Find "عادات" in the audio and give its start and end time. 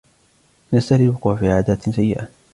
1.51-1.89